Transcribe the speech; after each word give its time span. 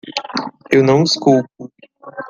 Eu 0.71 0.81
não 0.81 1.03
os 1.03 1.13
culpo. 1.13 1.71